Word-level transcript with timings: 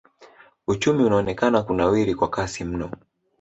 Uchumi 0.67 1.03
unaonekana 1.03 1.61
kunawiri 1.63 2.15
kwa 2.15 2.29
kasi 2.29 2.63
mno. 2.63 2.91